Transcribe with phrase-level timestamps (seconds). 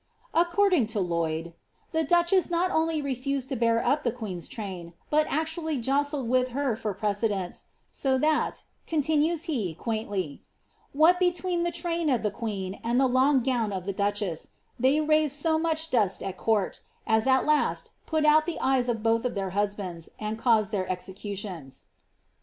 [0.35, 1.53] ^'* According to Uoyd, ^^
[1.91, 6.47] the duchess not only refused to bear up the queen^ train, but actually jostled with
[6.57, 10.39] her for precedence; so that,'' continues he, quaint* Iv, ^
[10.91, 14.47] what between the train of the queen, and the long gown of the duchess,
[14.79, 19.03] they raised so much dust at court, as at last put out the eyei of
[19.03, 21.83] both their husbands, and caused their executions."